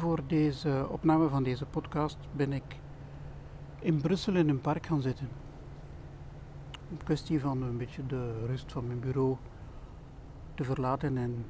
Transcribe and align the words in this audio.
Voor 0.00 0.20
deze 0.26 0.86
opname 0.90 1.28
van 1.28 1.42
deze 1.42 1.66
podcast 1.66 2.18
ben 2.32 2.52
ik 2.52 2.62
in 3.78 4.00
Brussel 4.00 4.34
in 4.34 4.48
een 4.48 4.60
park 4.60 4.86
gaan 4.86 5.02
zitten. 5.02 5.28
Een 6.90 7.04
kwestie 7.04 7.40
van 7.40 7.62
een 7.62 7.76
beetje 7.76 8.06
de 8.06 8.46
rust 8.46 8.72
van 8.72 8.86
mijn 8.86 9.00
bureau 9.00 9.36
te 10.54 10.64
verlaten 10.64 11.16
en 11.16 11.44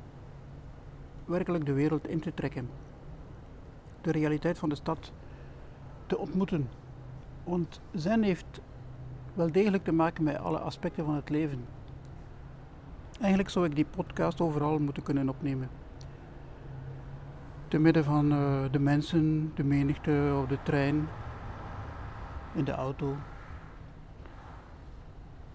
werkelijk 1.24 1.66
de 1.66 1.72
wereld 1.72 2.08
in 2.08 2.20
te 2.20 2.34
trekken. 2.34 2.68
De 4.00 4.10
realiteit 4.10 4.58
van 4.58 4.68
de 4.68 4.74
stad 4.74 5.12
te 6.06 6.18
ontmoeten. 6.18 6.68
Want 7.44 7.80
zen 7.92 8.22
heeft 8.22 8.60
wel 9.34 9.52
degelijk 9.52 9.84
te 9.84 9.92
maken 9.92 10.24
met 10.24 10.38
alle 10.38 10.58
aspecten 10.58 11.04
van 11.04 11.14
het 11.14 11.28
leven. 11.28 11.64
Eigenlijk 13.20 13.50
zou 13.50 13.66
ik 13.66 13.74
die 13.74 13.86
podcast 13.90 14.40
overal 14.40 14.78
moeten 14.78 15.02
kunnen 15.02 15.28
opnemen. 15.28 15.79
Te 17.70 17.78
midden 17.78 18.04
van 18.04 18.32
uh, 18.32 18.62
de 18.70 18.78
mensen, 18.78 19.52
de 19.54 19.64
menigte 19.64 20.38
op 20.42 20.48
de 20.48 20.58
trein, 20.62 21.08
in 22.54 22.64
de 22.64 22.72
auto. 22.72 23.16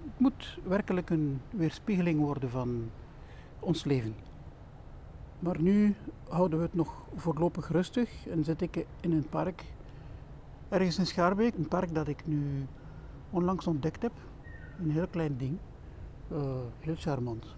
Het 0.04 0.20
moet 0.20 0.60
werkelijk 0.64 1.10
een 1.10 1.41
weerspiegeling 1.50 2.20
worden 2.20 2.50
van 2.50 2.90
ons 3.60 3.84
leven. 3.84 4.16
Maar 5.40 5.62
nu 5.62 5.96
houden 6.30 6.60
we 6.60 6.66
het 6.66 6.74
nog 6.74 7.04
voorlopig 7.16 7.70
rustig 7.70 8.27
en 8.27 8.44
zit 8.44 8.62
ik 8.62 8.86
in 9.00 9.12
een 9.12 9.30
park 9.30 9.63
ergens 10.70 10.98
in 10.98 11.05
Schaarbeek. 11.05 11.55
Een 11.55 11.68
park 11.68 11.96
dat 11.96 12.08
ik 12.08 12.27
nu 12.27 12.66
onlangs 13.30 13.68
ontdekt 13.68 14.02
heb. 14.02 14.13
Een 14.80 14.91
heel 14.91 15.08
klein 15.08 15.38
ding. 15.38 15.58
Uh, 16.32 16.40
heel 16.80 16.96
charmant. 16.98 17.55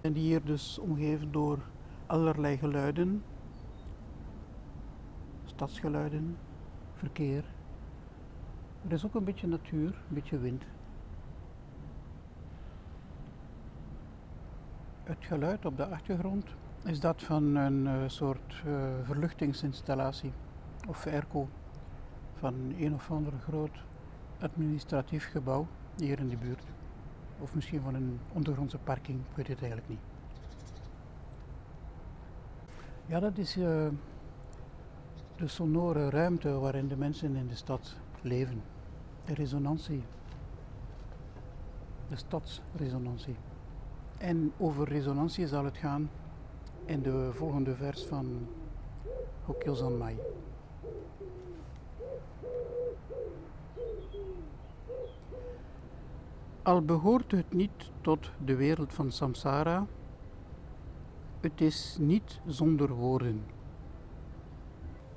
En 0.00 0.12
die 0.12 0.22
hier 0.22 0.44
dus 0.44 0.78
omgeven 0.78 1.32
door 1.32 1.58
allerlei 2.06 2.56
geluiden. 2.56 3.22
Stadsgeluiden, 5.60 6.36
verkeer. 6.94 7.44
Er 8.86 8.92
is 8.92 9.04
ook 9.04 9.14
een 9.14 9.24
beetje 9.24 9.46
natuur, 9.46 9.88
een 10.08 10.14
beetje 10.14 10.38
wind. 10.38 10.64
Het 15.02 15.16
geluid 15.20 15.64
op 15.64 15.76
de 15.76 15.86
achtergrond 15.86 16.46
is 16.84 17.00
dat 17.00 17.22
van 17.22 17.54
een 17.54 17.84
uh, 17.84 18.02
soort 18.06 18.62
uh, 18.66 18.82
verluchtingsinstallatie 19.02 20.32
of 20.88 21.06
airco 21.06 21.48
van 22.34 22.54
een 22.78 22.94
of 22.94 23.10
ander 23.10 23.32
groot 23.32 23.78
administratief 24.38 25.30
gebouw 25.30 25.66
hier 25.96 26.18
in 26.18 26.28
de 26.28 26.36
buurt. 26.36 26.64
Of 27.38 27.54
misschien 27.54 27.80
van 27.80 27.94
een 27.94 28.20
ondergrondse 28.32 28.78
parking, 28.78 29.20
ik 29.20 29.36
weet 29.36 29.48
het 29.48 29.58
eigenlijk 29.58 29.88
niet. 29.88 30.00
Ja, 33.06 33.20
dat 33.20 33.38
is 33.38 33.56
uh, 33.56 33.88
de 35.40 35.48
sonore 35.48 36.10
ruimte 36.10 36.58
waarin 36.58 36.88
de 36.88 36.96
mensen 36.96 37.36
in 37.36 37.48
de 37.48 37.54
stad 37.54 37.96
leven. 38.22 38.62
De 39.24 39.34
resonantie. 39.34 40.02
De 42.08 42.16
stadsresonantie. 42.16 43.36
En 44.18 44.52
over 44.58 44.88
resonantie 44.88 45.46
zal 45.46 45.64
het 45.64 45.76
gaan 45.76 46.10
in 46.84 47.02
de 47.02 47.30
volgende 47.32 47.74
vers 47.74 48.04
van 48.04 48.48
Hokilzan 49.44 49.98
Mai. 49.98 50.16
Al 56.62 56.82
behoort 56.82 57.30
het 57.30 57.52
niet 57.52 57.90
tot 58.00 58.30
de 58.44 58.56
wereld 58.56 58.92
van 58.92 59.10
samsara, 59.12 59.86
het 61.40 61.60
is 61.60 61.96
niet 62.00 62.40
zonder 62.46 62.92
woorden. 62.92 63.44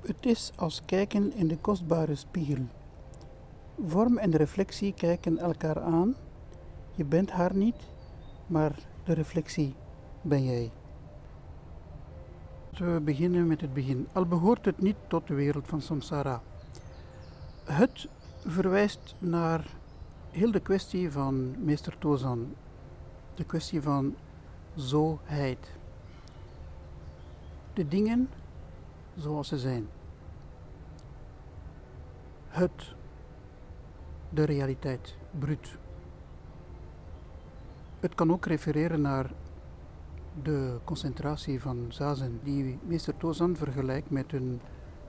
Het 0.06 0.26
is 0.26 0.52
als 0.56 0.82
kijken 0.84 1.34
in 1.34 1.48
de 1.48 1.58
kostbare 1.58 2.14
spiegel. 2.14 2.64
Vorm 3.86 4.18
en 4.18 4.30
reflectie 4.30 4.94
kijken 4.94 5.38
elkaar 5.38 5.80
aan. 5.80 6.14
Je 6.94 7.04
bent 7.04 7.30
haar 7.30 7.54
niet, 7.54 7.76
maar 8.46 8.78
de 9.04 9.12
reflectie 9.12 9.74
ben 10.22 10.44
jij. 10.44 10.70
We 12.78 13.00
beginnen 13.04 13.46
met 13.46 13.60
het 13.60 13.74
begin. 13.74 14.08
Al 14.12 14.26
behoort 14.26 14.64
het 14.64 14.80
niet 14.80 14.96
tot 15.08 15.26
de 15.26 15.34
wereld 15.34 15.68
van 15.68 15.80
samsara. 15.80 16.42
Het 17.64 18.08
verwijst 18.46 19.14
naar 19.18 19.66
heel 20.30 20.50
de 20.50 20.60
kwestie 20.60 21.10
van 21.10 21.64
meester 21.64 21.98
Tozan. 21.98 22.54
De 23.34 23.44
kwestie 23.44 23.82
van 23.82 24.14
zoheid. 24.74 25.70
De 27.72 27.88
dingen 27.88 28.28
zoals 29.16 29.48
ze 29.48 29.58
zijn. 29.58 29.88
Het, 32.54 32.94
de 34.28 34.44
realiteit, 34.44 35.16
bruut. 35.38 35.78
Het 38.00 38.14
kan 38.14 38.32
ook 38.32 38.46
refereren 38.46 39.00
naar 39.00 39.30
de 40.42 40.78
concentratie 40.84 41.60
van 41.60 41.86
zazen 41.88 42.40
die 42.42 42.78
meester 42.82 43.16
Tozan 43.16 43.56
vergelijkt 43.56 44.10
met 44.10 44.32
een 44.32 44.60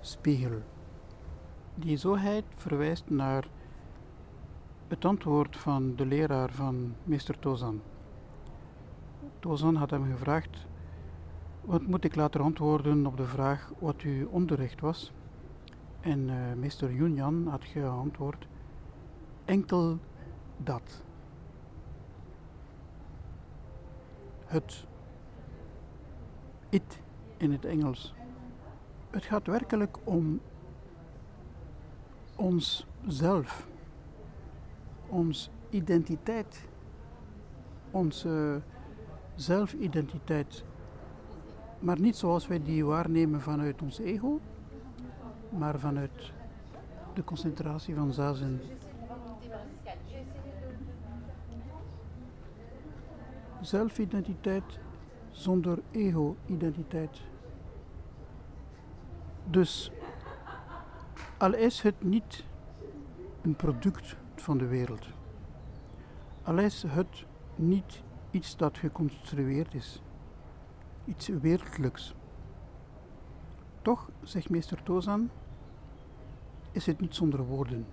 spiegel. 0.02 0.62
Die 1.76 1.98
zoheid 1.98 2.44
verwijst 2.56 3.10
naar 3.10 3.48
het 4.88 5.06
antwoord 5.06 5.58
van 5.58 5.96
de 5.96 6.06
leraar 6.06 6.52
van 6.52 6.96
meester 7.04 7.40
Tozan. 7.40 7.82
Tozan 9.40 9.76
had 9.76 9.90
hem 9.90 10.12
gevraagd: 10.12 10.66
Wat 11.62 11.88
moet 11.88 12.04
ik 12.04 12.16
later 12.16 12.42
antwoorden 12.42 13.06
op 13.06 13.18
de 13.18 13.28
vraag 13.28 13.72
wat 13.80 14.02
uw 14.02 14.28
onderricht 14.28 14.82
was? 14.82 15.14
En 16.06 16.30
uh, 16.30 16.54
meester 16.54 16.94
Yunyan 16.94 17.48
had 17.48 17.64
geantwoord: 17.64 18.48
Enkel 19.46 19.98
dat. 20.58 21.04
Het 24.46 24.86
it 26.70 27.00
in 27.38 27.52
het 27.52 27.66
Engels. 27.66 28.14
Het 29.10 29.24
gaat 29.24 29.48
werkelijk 29.48 29.98
om 30.04 30.40
ons 32.36 32.88
zelf, 33.08 33.68
ons 35.08 35.50
identiteit, 35.70 36.68
onze 37.92 38.62
zelfidentiteit. 39.36 40.64
Maar 41.80 42.00
niet 42.00 42.16
zoals 42.16 42.48
wij 42.48 42.64
die 42.64 42.86
waarnemen 42.86 43.42
vanuit 43.42 43.82
ons 43.82 44.00
ego, 44.00 44.40
maar 45.58 45.80
vanuit 45.80 46.34
de 47.14 47.24
concentratie 47.24 47.96
van 47.96 48.14
zazen. 48.14 48.62
Zelfidentiteit 53.62 54.80
zonder 55.32 55.80
ego-identiteit. 55.92 57.22
Dus 59.50 59.92
al 61.38 61.54
is 61.54 61.82
het 61.82 62.04
niet 62.04 62.46
een 63.42 63.56
product 63.56 64.16
van 64.36 64.58
de 64.58 64.68
wereld, 64.68 65.08
al 66.44 66.58
is 66.58 66.84
het 66.88 67.26
niet 67.56 68.04
iets 68.32 68.58
dat 68.58 68.78
geconstrueerd 68.78 69.74
is, 69.74 70.02
iets 71.06 71.28
wereldlijks. 71.28 72.16
Toch, 73.82 74.10
zegt 74.24 74.50
meester 74.50 74.84
Tozan, 74.84 75.30
is 76.76 76.86
het 76.86 77.00
niet 77.00 77.16
zonder 77.16 77.46
woorden. 77.46 77.86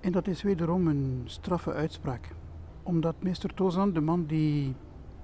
En 0.00 0.12
dat 0.12 0.26
is 0.26 0.42
wederom 0.42 0.86
een 0.86 1.22
straffe 1.24 1.72
uitspraak, 1.72 2.34
omdat 2.82 3.22
meester 3.22 3.54
Tozan, 3.54 3.92
de 3.92 4.00
man 4.00 4.26
die 4.26 4.74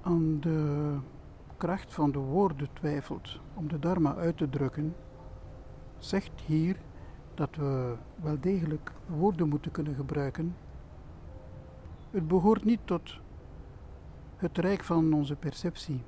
aan 0.01 0.39
de 0.39 0.97
kracht 1.57 1.93
van 1.93 2.11
de 2.11 2.19
woorden 2.19 2.67
twijfelt 2.73 3.39
om 3.53 3.67
de 3.67 3.79
Dharma 3.79 4.15
uit 4.15 4.37
te 4.37 4.49
drukken, 4.49 4.95
zegt 5.97 6.41
hier 6.45 6.77
dat 7.33 7.55
we 7.55 7.95
wel 8.21 8.39
degelijk 8.39 8.91
woorden 9.05 9.49
moeten 9.49 9.71
kunnen 9.71 9.95
gebruiken. 9.95 10.55
Het 12.11 12.27
behoort 12.27 12.63
niet 12.63 12.79
tot 12.85 13.19
het 14.35 14.57
rijk 14.57 14.83
van 14.83 15.13
onze 15.13 15.35
perceptie, 15.35 16.03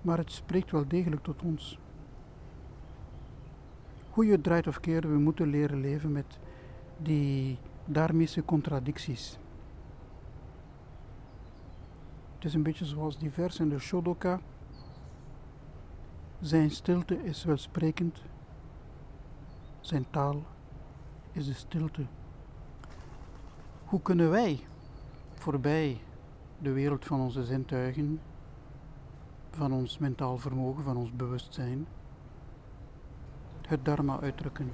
maar 0.00 0.18
het 0.18 0.32
spreekt 0.32 0.70
wel 0.70 0.88
degelijk 0.88 1.22
tot 1.22 1.42
ons. 1.42 1.78
Hoe 4.18 4.26
je 4.26 4.40
draait 4.40 4.66
of 4.66 4.80
keert, 4.80 5.04
we 5.04 5.18
moeten 5.18 5.46
leren 5.46 5.80
leven 5.80 6.12
met 6.12 6.38
die 6.96 7.58
dharmische 7.84 8.44
contradicties. 8.44 9.38
Het 12.34 12.44
is 12.44 12.54
een 12.54 12.62
beetje 12.62 12.84
zoals 12.84 13.18
die 13.18 13.30
vers 13.30 13.60
in 13.60 13.68
de 13.68 13.78
Shodoka. 13.78 14.40
Zijn 16.40 16.70
stilte 16.70 17.22
is 17.22 17.44
welsprekend. 17.44 18.22
Zijn 19.80 20.06
taal 20.10 20.42
is 21.32 21.46
de 21.46 21.54
stilte. 21.54 22.06
Hoe 23.84 24.02
kunnen 24.02 24.30
wij 24.30 24.60
voorbij 25.34 26.00
de 26.58 26.72
wereld 26.72 27.04
van 27.04 27.20
onze 27.20 27.44
zintuigen, 27.44 28.20
van 29.50 29.72
ons 29.72 29.98
mentaal 29.98 30.38
vermogen, 30.38 30.84
van 30.84 30.96
ons 30.96 31.12
bewustzijn, 31.12 31.86
het 33.68 33.84
dharma 33.84 34.20
uitdrukken. 34.20 34.70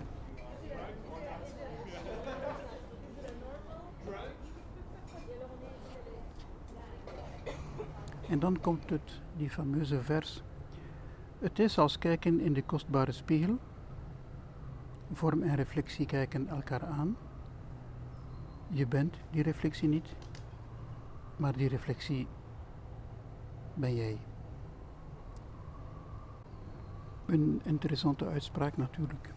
En 8.29 8.39
dan 8.39 8.61
komt 8.61 8.91
het, 8.91 9.21
die 9.37 9.51
fameuze 9.51 10.03
vers. 10.03 10.43
Het 11.39 11.59
is 11.59 11.79
als 11.79 11.99
kijken 11.99 12.41
in 12.41 12.53
de 12.53 12.63
kostbare 12.63 13.13
spiegel. 13.13 13.59
Vorm 15.13 15.43
en 15.43 15.55
reflectie 15.55 16.07
kijken 16.07 16.49
elkaar 16.49 16.85
aan. 16.85 17.17
Je 18.69 18.87
bent 18.87 19.17
die 19.31 19.43
reflectie 19.43 19.89
niet, 19.89 20.17
maar 21.37 21.57
die 21.57 21.69
reflectie 21.69 22.27
ben 23.75 23.95
jij. 23.95 24.19
Een 27.27 27.61
interessante 27.65 28.27
uitspraak 28.27 28.77
natuurlijk. 28.77 29.33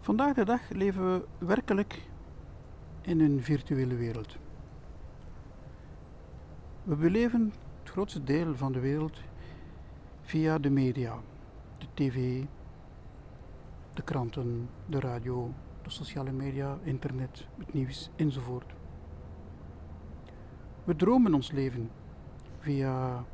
Vandaag 0.00 0.34
de 0.34 0.44
dag 0.44 0.68
leven 0.70 1.12
we 1.12 1.46
werkelijk 1.46 2.08
in 3.00 3.20
een 3.20 3.42
virtuele 3.42 3.94
wereld. 3.94 4.36
We 6.82 6.96
beleven 6.96 7.52
het 7.80 7.90
grootste 7.90 8.24
deel 8.24 8.56
van 8.56 8.72
de 8.72 8.80
wereld 8.80 9.20
via 10.20 10.58
de 10.58 10.70
media, 10.70 11.18
de 11.78 11.86
tv, 11.94 12.44
de 13.94 14.02
kranten, 14.02 14.68
de 14.86 15.00
radio, 15.00 15.54
de 15.82 15.90
sociale 15.90 16.32
media, 16.32 16.78
internet, 16.82 17.46
het 17.58 17.72
nieuws 17.72 18.10
enzovoort. 18.16 18.72
We 20.84 20.96
dromen 20.96 21.34
ons 21.34 21.50
leven 21.52 21.90
via 22.58 23.24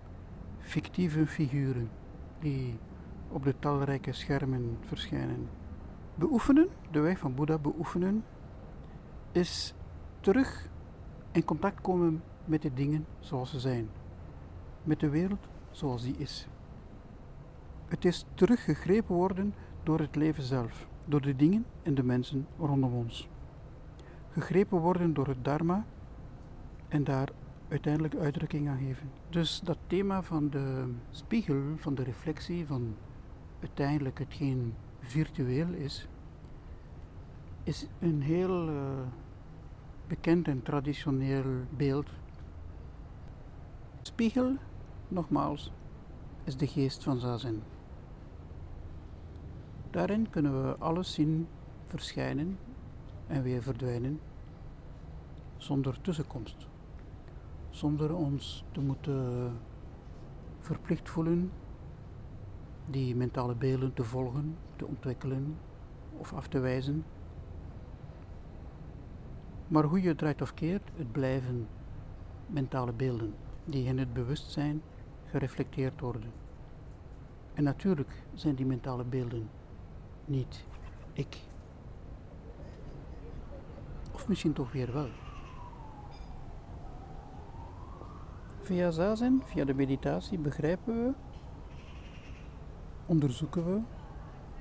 fictieve 0.58 1.26
figuren 1.26 1.90
die 2.40 2.78
op 3.34 3.44
de 3.44 3.54
talrijke 3.58 4.12
schermen 4.12 4.78
verschijnen. 4.80 5.48
Beoefenen, 6.14 6.68
de 6.90 7.00
weg 7.00 7.18
van 7.18 7.34
Boeddha 7.34 7.58
beoefenen, 7.58 8.24
is 9.32 9.74
terug 10.20 10.68
in 11.32 11.44
contact 11.44 11.80
komen 11.80 12.22
met 12.44 12.62
de 12.62 12.72
dingen 12.74 13.06
zoals 13.20 13.50
ze 13.50 13.60
zijn, 13.60 13.88
met 14.82 15.00
de 15.00 15.08
wereld 15.08 15.48
zoals 15.70 16.02
die 16.02 16.16
is. 16.16 16.48
Het 17.86 18.04
is 18.04 18.26
teruggegrepen 18.34 19.14
worden 19.14 19.54
door 19.82 19.98
het 19.98 20.16
leven 20.16 20.42
zelf, 20.42 20.88
door 21.06 21.20
de 21.20 21.36
dingen 21.36 21.64
en 21.82 21.94
de 21.94 22.02
mensen 22.02 22.46
rondom 22.58 22.94
ons. 22.94 23.28
Gegrepen 24.30 24.78
worden 24.78 25.14
door 25.14 25.26
het 25.26 25.44
Dharma 25.44 25.86
en 26.88 27.04
daar 27.04 27.28
uiteindelijk 27.68 28.14
uitdrukking 28.14 28.68
aan 28.68 28.78
geven. 28.78 29.10
Dus 29.30 29.60
dat 29.60 29.78
thema 29.86 30.22
van 30.22 30.50
de 30.50 30.92
spiegel, 31.10 31.62
van 31.76 31.94
de 31.94 32.02
reflectie, 32.02 32.66
van 32.66 32.94
uiteindelijk 33.64 34.18
hetgeen 34.18 34.74
virtueel 35.00 35.68
is, 35.68 36.08
is 37.62 37.86
een 38.00 38.22
heel 38.22 38.68
uh, 38.68 38.76
bekend 40.06 40.48
en 40.48 40.62
traditioneel 40.62 41.44
beeld. 41.76 42.08
Spiegel, 44.02 44.56
nogmaals, 45.08 45.72
is 46.44 46.56
de 46.56 46.66
geest 46.66 47.02
van 47.02 47.18
Zazen. 47.18 47.62
Daarin 49.90 50.30
kunnen 50.30 50.62
we 50.62 50.76
alles 50.78 51.14
zien 51.14 51.46
verschijnen 51.86 52.58
en 53.26 53.42
weer 53.42 53.62
verdwijnen 53.62 54.20
zonder 55.56 56.00
tussenkomst. 56.00 56.68
Zonder 57.70 58.14
ons 58.14 58.64
te 58.72 58.80
moeten 58.80 59.52
verplicht 60.58 61.08
voelen 61.08 61.50
die 62.86 63.16
mentale 63.16 63.54
beelden 63.54 63.94
te 63.94 64.04
volgen, 64.04 64.56
te 64.76 64.86
ontwikkelen 64.86 65.56
of 66.16 66.32
af 66.32 66.48
te 66.48 66.58
wijzen. 66.58 67.04
Maar 69.68 69.84
hoe 69.84 70.02
je 70.02 70.14
draait 70.14 70.42
of 70.42 70.54
keert, 70.54 70.90
het 70.96 71.12
blijven 71.12 71.68
mentale 72.46 72.92
beelden 72.92 73.34
die 73.64 73.84
in 73.84 73.98
het 73.98 74.12
bewustzijn 74.12 74.82
gereflecteerd 75.24 76.00
worden. 76.00 76.32
En 77.54 77.64
natuurlijk 77.64 78.22
zijn 78.34 78.54
die 78.54 78.66
mentale 78.66 79.04
beelden 79.04 79.48
niet 80.24 80.64
ik. 81.12 81.38
Of 84.12 84.28
misschien 84.28 84.52
toch 84.52 84.72
weer 84.72 84.92
wel. 84.92 85.08
Via 88.60 88.90
zazen, 88.90 89.42
via 89.44 89.64
de 89.64 89.74
meditatie, 89.74 90.38
begrijpen 90.38 90.94
we, 90.94 91.12
onderzoeken 93.06 93.64
we, 93.64 93.80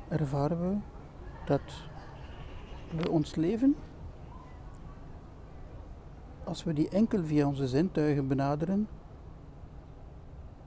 ervaren 0.08 0.60
we 0.60 0.78
dat 1.46 1.62
we 2.96 3.10
ons 3.10 3.36
leven, 3.36 3.76
als 6.44 6.64
we 6.64 6.74
die 6.74 6.90
enkel 6.90 7.24
via 7.24 7.48
onze 7.48 7.68
zintuigen 7.68 8.28
benaderen, 8.28 8.88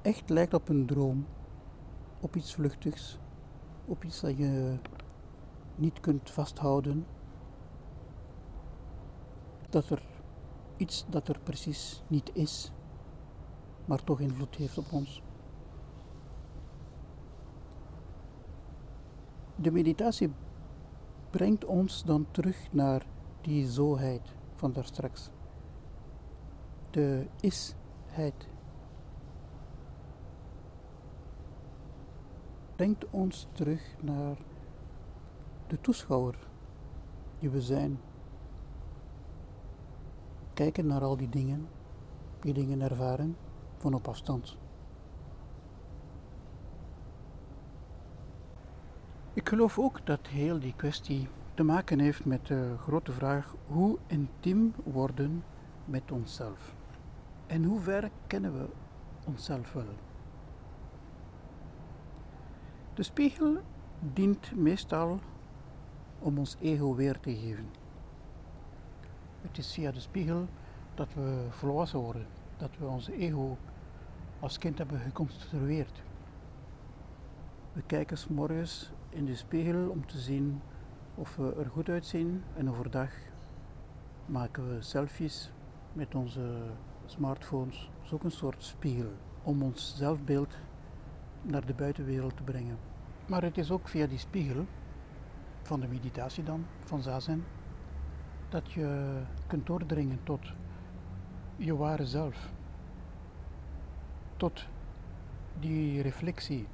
echt 0.02 0.31
lijkt 0.31 0.55
op 0.55 0.69
een 0.69 0.87
droom, 0.87 1.26
op 2.20 2.37
iets 2.37 2.55
vluchtigs, 2.55 3.19
op 3.84 4.05
iets 4.05 4.20
dat 4.20 4.37
je 4.37 4.79
niet 5.75 6.00
kunt 6.00 6.31
vasthouden. 6.31 7.06
Dat 9.69 9.90
er 9.90 10.02
iets 10.76 11.05
dat 11.08 11.29
er 11.29 11.38
precies 11.43 12.02
niet 12.06 12.31
is, 12.34 12.72
maar 13.84 14.05
toch 14.05 14.20
invloed 14.20 14.55
heeft 14.55 14.79
op 14.79 14.93
ons. 14.93 15.22
De 19.56 19.70
meditatie 19.70 20.32
brengt 21.31 21.64
ons 21.64 22.05
dan 22.05 22.26
terug 22.31 22.73
naar 22.73 23.06
die 23.41 23.67
zoheid 23.67 24.35
van 24.55 24.73
daarstraks. 24.73 25.31
De 26.91 27.26
isheid 27.41 28.49
brengt 32.76 33.11
ons 33.11 33.47
terug 33.53 33.97
naar 34.00 34.37
de 35.67 35.81
toeschouwer 35.81 36.49
die 37.38 37.50
we 37.50 37.61
zijn. 37.61 38.00
Kijken 40.55 40.87
naar 40.87 41.03
al 41.03 41.17
die 41.17 41.29
dingen, 41.29 41.69
die 42.41 42.55
dingen 42.55 42.81
ervaren 42.81 43.37
van 43.76 43.94
op 43.94 44.08
afstand. 44.08 44.56
Ik 49.36 49.48
geloof 49.48 49.78
ook 49.78 50.06
dat 50.06 50.26
heel 50.26 50.58
die 50.58 50.74
kwestie 50.76 51.28
te 51.55 51.62
maken 51.62 51.98
heeft 51.98 52.24
met 52.24 52.46
de 52.46 52.74
grote 52.78 53.12
vraag 53.12 53.55
hoe 53.66 53.98
intiem 54.06 54.74
worden 54.84 55.44
met 55.84 56.12
onszelf. 56.12 56.74
En 57.46 57.64
hoe 57.64 57.81
ver 57.81 58.10
kennen 58.26 58.52
we 58.52 58.69
onszelf 59.26 59.72
wel? 59.72 59.94
De 62.94 63.02
spiegel 63.02 63.56
dient 64.12 64.56
meestal 64.56 65.20
om 66.19 66.38
ons 66.38 66.56
ego 66.60 66.94
weer 66.94 67.20
te 67.20 67.36
geven. 67.36 67.69
Het 69.40 69.58
is 69.58 69.72
via 69.72 69.90
de 69.90 70.00
spiegel 70.00 70.48
dat 70.94 71.14
we 71.14 71.46
volwassen 71.50 71.98
worden, 71.98 72.26
dat 72.56 72.70
we 72.78 72.86
ons 72.86 73.08
ego 73.08 73.56
als 74.40 74.58
kind 74.58 74.78
hebben 74.78 75.00
geconstrueerd. 75.00 76.02
We 77.72 77.82
kijken 77.86 78.19
s 78.19 78.26
morgens 78.28 78.93
in 79.17 79.25
de 79.25 79.35
spiegel 79.35 79.89
om 79.89 80.06
te 80.06 80.19
zien 80.19 80.61
of 81.15 81.37
we 81.37 81.55
er 81.58 81.70
goed 81.70 81.89
uitzien 81.89 82.44
en 82.55 82.70
overdag 82.70 83.11
maken 84.27 84.69
we 84.69 84.82
selfies 84.82 85.53
met 85.93 86.15
onze 86.15 86.56
smartphones. 87.06 87.91
Dat 87.96 88.05
is 88.05 88.13
ook 88.13 88.25
een 88.25 88.31
soort 88.31 88.63
spiegel 88.63 89.13
om 89.43 89.63
ons 89.63 89.96
zelfbeeld 89.96 90.56
naar 91.43 91.67
de 91.67 91.75
buitenwereld 91.75 92.37
te 92.37 92.43
brengen. 92.43 92.79
Maar 93.27 93.43
het 93.43 93.58
is 93.58 93.70
ook 93.70 93.89
via 93.89 94.06
die 94.06 94.19
spiegel, 94.19 94.67
van 95.63 95.81
de 95.81 95.89
meditatie 95.89 96.44
dan, 96.44 96.67
van 96.85 97.03
zazen, 97.03 97.44
dat 98.49 98.73
je 98.73 99.19
kunt 99.46 99.67
doordringen 99.67 100.20
tot 100.23 100.53
je 101.56 101.77
ware 101.77 102.06
zelf. 102.06 102.53
Tot 104.37 104.67
die 105.61 106.03
reflectie 106.03 106.67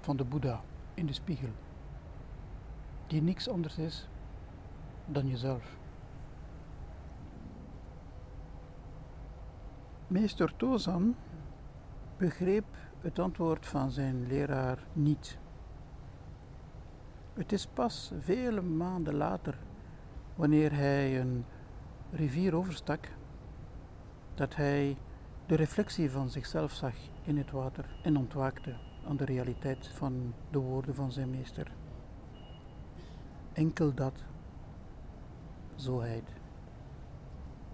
van 0.00 0.16
de 0.16 0.24
Boeddha 0.24 0.62
in 0.94 1.06
de 1.06 1.12
spiegel, 1.12 1.50
die 3.06 3.22
niks 3.22 3.48
anders 3.48 3.78
is 3.78 4.08
dan 5.06 5.28
jezelf. 5.28 5.76
Meester 10.06 10.56
Tozan 10.56 11.14
begreep 12.16 12.64
het 13.00 13.18
antwoord 13.18 13.66
van 13.66 13.90
zijn 13.90 14.26
leraar 14.26 14.78
niet. 14.92 15.38
Het 17.34 17.52
is 17.52 17.66
pas 17.66 18.12
vele 18.18 18.62
maanden 18.62 19.14
later, 19.14 19.58
wanneer 20.34 20.72
hij 20.72 21.20
een 21.20 21.44
rivier 22.10 22.54
overstak, 22.54 23.08
dat 24.34 24.56
hij 24.56 24.96
de 25.46 25.54
reflectie 25.54 26.10
van 26.10 26.30
zichzelf 26.30 26.72
zag 26.72 26.94
in 27.22 27.36
het 27.36 27.50
water 27.50 27.96
en 28.02 28.16
ontwaakte 28.16 28.76
aan 29.08 29.16
de 29.16 29.24
realiteit 29.24 29.88
van 29.88 30.34
de 30.50 30.58
woorden 30.58 30.94
van 30.94 31.12
zijn 31.12 31.30
meester. 31.30 31.72
Enkel 33.52 33.94
dat, 33.94 34.24
zoheid. 35.74 36.32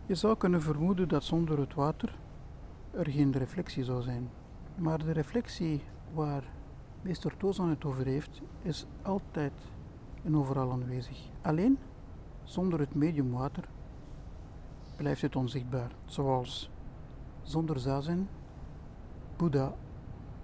Je 0.06 0.14
zou 0.14 0.37
kunnen 0.37 0.62
vermoeden 0.62 1.08
dat 1.08 1.25
zonder 1.25 1.58
het 1.58 1.75
water 1.75 2.18
er 2.90 3.11
geen 3.11 3.32
reflectie 3.32 3.85
zou 3.85 4.02
zijn. 4.02 4.30
Maar 4.75 4.99
de 4.99 5.12
reflectie 5.12 5.82
waar 6.14 6.44
meester 7.02 7.37
Tozan 7.37 7.68
het 7.68 7.85
over 7.85 8.06
heeft, 8.06 8.42
is 8.62 8.87
altijd 9.02 9.52
en 10.25 10.37
overal 10.37 10.73
aanwezig. 10.73 11.18
Alleen, 11.42 11.78
zonder 12.44 12.80
het 12.80 12.94
medium 12.94 13.30
water 13.30 13.68
blijft 14.97 15.23
het 15.23 15.37
onzichtbaar, 15.37 15.90
zoals 16.04 16.70
zonder 17.42 17.78
zazen 17.78 18.28
Boeddha 19.37 19.75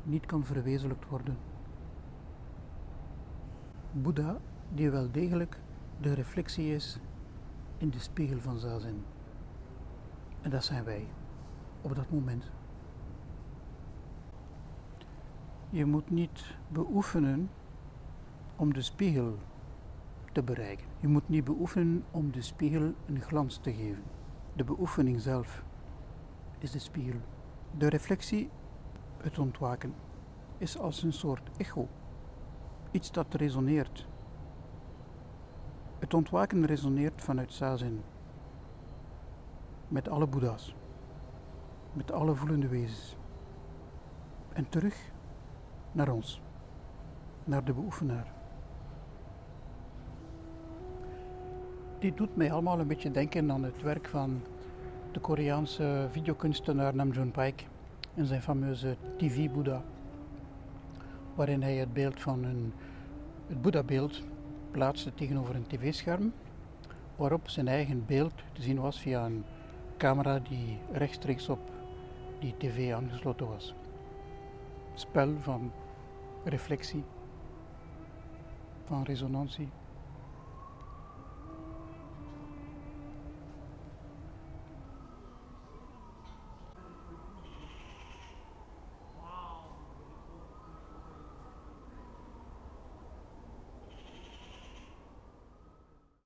niet 0.05 0.27
kan 0.27 0.45
verwezenlijkt 0.45 1.09
worden. 1.09 1.37
Boeddha, 3.93 4.37
die 4.69 4.91
wel 4.91 5.11
degelijk 5.11 5.61
de 6.01 6.13
reflectie 6.13 6.75
is 6.75 6.99
in 7.79 7.91
de 7.91 7.99
spiegel 7.99 8.41
van 8.41 8.59
zazen. 8.59 9.05
En 10.41 10.51
dat 10.51 10.65
zijn 10.65 10.85
wij 10.85 11.07
op 11.81 11.95
dat 11.95 12.11
moment. 12.11 12.51
Je 15.71 15.85
moet 15.85 16.11
niet 16.11 16.57
beoefenen 16.69 17.51
om 18.57 18.73
de 18.73 18.83
spiegel 18.83 19.39
te 20.33 20.43
bereiken. 20.43 20.87
Je 21.01 21.09
moet 21.09 21.29
niet 21.29 21.45
beoefenen 21.45 22.05
om 22.11 22.33
de 22.33 22.43
spiegel 22.43 22.95
een 23.07 23.21
glans 23.21 23.57
te 23.57 23.73
geven. 23.73 24.03
De 24.53 24.65
beoefening 24.65 25.21
zelf 25.21 25.65
is 26.59 26.71
de 26.71 26.79
spiegel. 26.79 27.21
De 27.79 27.89
reflectie, 27.89 28.51
het 29.25 29.38
ontwaken, 29.38 29.95
is 30.59 30.78
als 30.78 31.02
een 31.02 31.12
soort 31.12 31.50
echo. 31.57 31.88
Iets 32.90 33.12
dat 33.12 33.35
resoneert. 33.35 34.07
Het 35.99 36.14
ontwaken 36.14 36.66
resoneert 36.66 37.23
vanuit 37.23 37.52
Zazen. 37.52 38.02
Met 39.88 40.09
alle 40.09 40.26
Boeddha's. 40.26 40.75
Met 41.93 42.12
alle 42.12 42.35
voelende 42.35 42.69
wezens. 42.69 43.16
En 44.52 44.69
terug 44.69 45.12
naar 45.93 46.09
ons. 46.09 46.43
Naar 47.45 47.64
de 47.64 47.73
beoefenaar. 47.73 48.33
Dit 51.99 52.16
doet 52.16 52.37
mij 52.37 52.52
allemaal 52.52 52.81
een 52.81 52.87
beetje 52.87 53.11
denken 53.11 53.52
aan 53.52 53.62
het 53.62 53.83
werk 53.83 54.09
van 54.09 54.43
de 55.12 55.21
Koreaanse 55.21 56.09
videokunstenaar 56.11 56.95
Namjoon 56.95 57.31
Paik 57.31 57.66
en 58.14 58.26
zijn 58.26 58.42
fameuze 58.42 58.97
TV 59.16 59.50
Buddha, 59.50 59.83
waarin 61.35 61.62
hij 61.62 61.76
het 61.76 61.92
beeld 61.92 62.21
van 62.21 62.44
een, 62.44 62.73
het 63.47 63.62
Boeddha-beeld 63.62 64.23
plaatste 64.71 65.14
tegenover 65.14 65.54
een 65.54 65.66
tv-scherm, 65.66 66.33
waarop 67.16 67.49
zijn 67.49 67.68
eigen 67.68 68.06
beeld 68.06 68.35
te 68.52 68.62
zien 68.62 68.80
was 68.80 69.00
via 69.00 69.25
een 69.25 69.44
camera 69.97 70.38
die 70.38 70.78
rechtstreeks 70.92 71.49
op 71.49 71.71
die 72.38 72.54
tv 72.56 72.92
aangesloten 72.92 73.49
was. 73.49 73.75
Spel 74.94 75.37
van 75.40 75.73
reflectie, 76.44 77.04
van 78.85 79.02
resonantie. 79.02 79.68